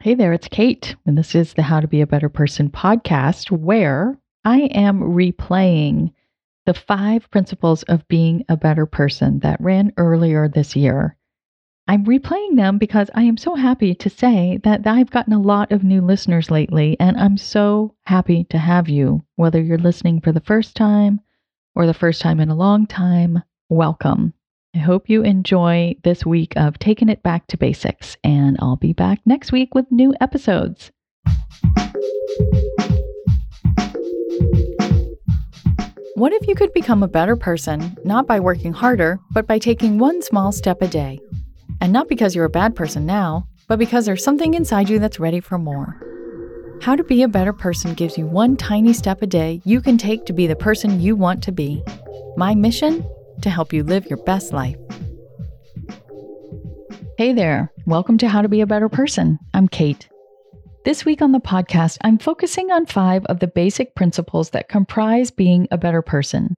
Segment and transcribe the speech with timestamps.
[0.00, 3.50] Hey there, it's Kate, and this is the How to Be a Better Person podcast,
[3.50, 6.12] where I am replaying
[6.66, 11.16] the five principles of being a better person that ran earlier this year.
[11.88, 15.72] I'm replaying them because I am so happy to say that I've gotten a lot
[15.72, 20.30] of new listeners lately, and I'm so happy to have you, whether you're listening for
[20.30, 21.22] the first time
[21.74, 23.42] or the first time in a long time.
[23.68, 24.32] Welcome.
[24.74, 28.92] I hope you enjoy this week of taking it back to basics, and I'll be
[28.92, 30.90] back next week with new episodes.
[36.16, 39.98] What if you could become a better person, not by working harder, but by taking
[39.98, 41.18] one small step a day?
[41.80, 45.18] And not because you're a bad person now, but because there's something inside you that's
[45.20, 45.98] ready for more.
[46.82, 49.96] How to Be a Better Person gives you one tiny step a day you can
[49.96, 51.82] take to be the person you want to be.
[52.36, 53.08] My mission?
[53.42, 54.76] To help you live your best life.
[57.16, 59.38] Hey there, welcome to How to Be a Better Person.
[59.52, 60.08] I'm Kate.
[60.84, 65.30] This week on the podcast, I'm focusing on five of the basic principles that comprise
[65.30, 66.54] being a better person.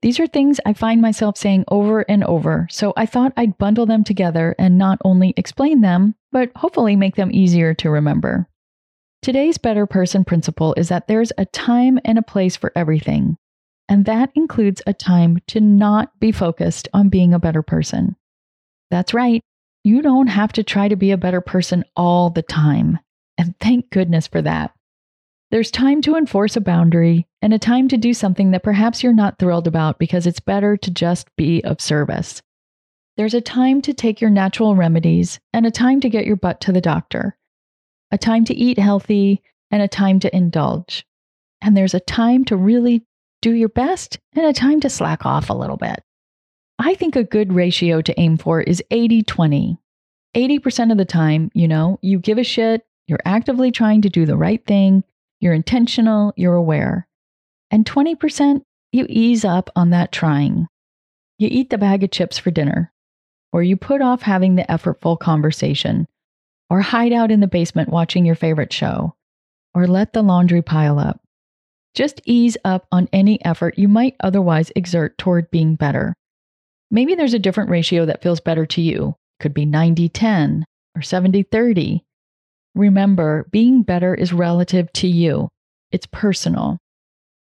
[0.00, 3.86] These are things I find myself saying over and over, so I thought I'd bundle
[3.86, 8.48] them together and not only explain them, but hopefully make them easier to remember.
[9.22, 13.36] Today's better person principle is that there's a time and a place for everything,
[13.92, 18.16] and that includes a time to not be focused on being a better person.
[18.90, 19.42] That's right.
[19.84, 22.98] You don't have to try to be a better person all the time.
[23.36, 24.72] And thank goodness for that.
[25.50, 29.12] There's time to enforce a boundary and a time to do something that perhaps you're
[29.12, 32.40] not thrilled about because it's better to just be of service.
[33.18, 36.62] There's a time to take your natural remedies and a time to get your butt
[36.62, 37.36] to the doctor,
[38.10, 41.04] a time to eat healthy and a time to indulge.
[41.60, 43.04] And there's a time to really
[43.42, 46.02] do your best, and a time to slack off a little bit.
[46.78, 49.78] I think a good ratio to aim for is 80 20.
[50.34, 54.24] 80% of the time, you know, you give a shit, you're actively trying to do
[54.24, 55.04] the right thing,
[55.40, 57.06] you're intentional, you're aware.
[57.70, 60.68] And 20%, you ease up on that trying.
[61.38, 62.92] You eat the bag of chips for dinner,
[63.52, 66.06] or you put off having the effortful conversation,
[66.70, 69.14] or hide out in the basement watching your favorite show,
[69.74, 71.21] or let the laundry pile up.
[71.94, 76.14] Just ease up on any effort you might otherwise exert toward being better.
[76.90, 79.16] Maybe there's a different ratio that feels better to you.
[79.40, 80.64] Could be 90 10
[80.96, 82.04] or 70 30.
[82.74, 85.48] Remember, being better is relative to you,
[85.90, 86.78] it's personal.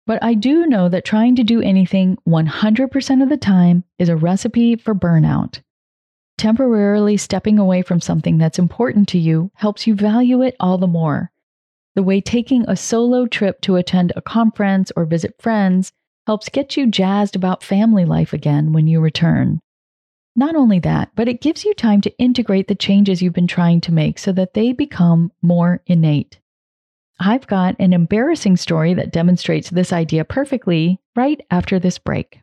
[0.06, 4.16] But I do know that trying to do anything 100% of the time is a
[4.16, 5.62] recipe for burnout.
[6.38, 10.86] Temporarily stepping away from something that's important to you helps you value it all the
[10.86, 11.32] more.
[11.96, 15.94] The way taking a solo trip to attend a conference or visit friends
[16.28, 19.62] helps get you jazzed about family life again when you return.
[20.36, 23.80] Not only that, but it gives you time to integrate the changes you've been trying
[23.82, 26.40] to make so that they become more innate.
[27.18, 32.42] I've got an embarrassing story that demonstrates this idea perfectly right after this break.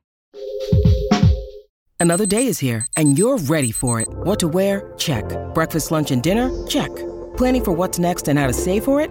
[2.00, 4.08] Another day is here, and you're ready for it.
[4.08, 4.94] What to wear?
[4.96, 5.24] Check.
[5.52, 6.50] Breakfast, lunch, and dinner?
[6.66, 6.90] Check.
[7.36, 9.10] Planning for what's next and how to save for it?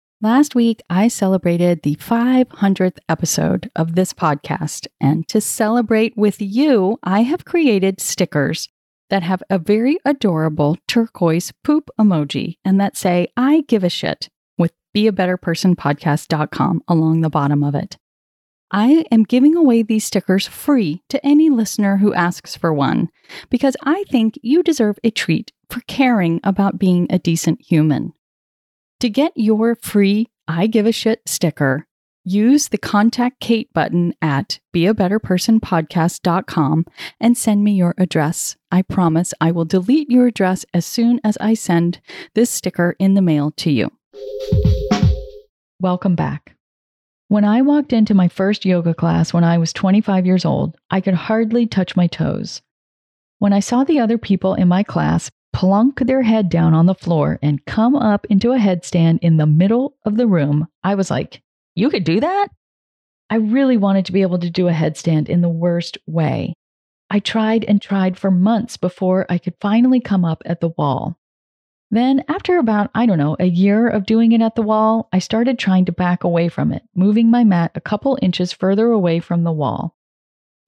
[0.23, 4.85] Last week, I celebrated the 500th episode of this podcast.
[4.99, 8.69] And to celebrate with you, I have created stickers
[9.09, 14.29] that have a very adorable turquoise poop emoji and that say, I give a shit
[14.59, 17.97] with beabetterpersonpodcast.com along the bottom of it.
[18.69, 23.09] I am giving away these stickers free to any listener who asks for one
[23.49, 28.13] because I think you deserve a treat for caring about being a decent human.
[29.01, 31.87] To get your free I Give a Shit sticker,
[32.23, 36.85] use the Contact Kate button at beabetterpersonpodcast.com
[37.19, 38.57] and send me your address.
[38.71, 41.99] I promise I will delete your address as soon as I send
[42.35, 43.91] this sticker in the mail to you.
[45.79, 46.55] Welcome back.
[47.27, 51.01] When I walked into my first yoga class when I was 25 years old, I
[51.01, 52.61] could hardly touch my toes.
[53.39, 56.95] When I saw the other people in my class plunk their head down on the
[56.95, 61.11] floor and come up into a headstand in the middle of the room, I was
[61.11, 61.41] like,
[61.75, 62.49] You could do that?
[63.29, 66.53] I really wanted to be able to do a headstand in the worst way.
[67.09, 71.17] I tried and tried for months before I could finally come up at the wall.
[71.89, 75.19] Then, after about, I don't know, a year of doing it at the wall, I
[75.19, 79.19] started trying to back away from it, moving my mat a couple inches further away
[79.19, 79.97] from the wall.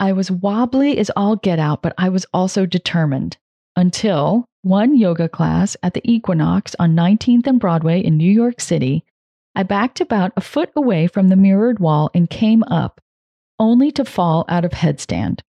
[0.01, 3.37] I was wobbly as all get out, but I was also determined.
[3.75, 9.03] Until one yoga class at the Equinox on 19th and Broadway in New York City,
[9.55, 13.01] I backed about a foot away from the mirrored wall and came up,
[13.59, 15.41] only to fall out of headstand.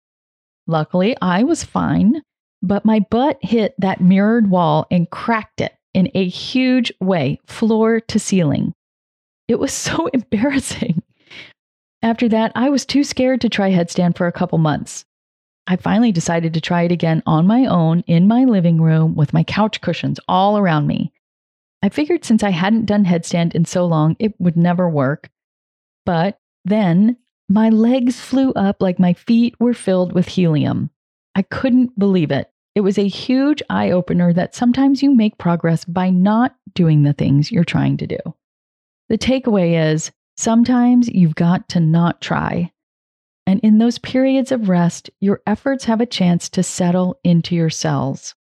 [0.67, 2.23] Luckily, I was fine,
[2.63, 8.01] but my butt hit that mirrored wall and cracked it in a huge way, floor
[8.01, 8.73] to ceiling.
[9.49, 11.03] It was so embarrassing.
[12.03, 15.05] After that, I was too scared to try headstand for a couple months.
[15.67, 19.33] I finally decided to try it again on my own in my living room with
[19.33, 21.13] my couch cushions all around me.
[21.83, 25.31] I figured since I hadn't done headstand in so long, it would never work.
[26.05, 27.17] But then
[27.49, 30.91] my legs flew up like my feet were filled with helium.
[31.35, 32.51] I couldn't believe it.
[32.75, 37.13] It was a huge eye opener that sometimes you make progress by not doing the
[37.13, 38.19] things you're trying to do.
[39.09, 42.72] The takeaway is sometimes you've got to not try.
[43.47, 47.71] And in those periods of rest, your efforts have a chance to settle into your
[47.71, 48.35] cells.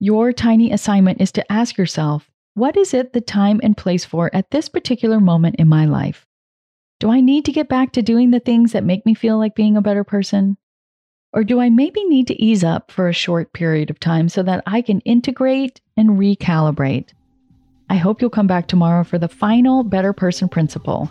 [0.00, 4.34] Your tiny assignment is to ask yourself, what is it the time and place for
[4.34, 6.26] at this particular moment in my life?
[7.00, 9.54] Do I need to get back to doing the things that make me feel like
[9.54, 10.56] being a better person?
[11.32, 14.42] Or do I maybe need to ease up for a short period of time so
[14.42, 17.08] that I can integrate and recalibrate?
[17.88, 21.10] I hope you'll come back tomorrow for the final better person principle,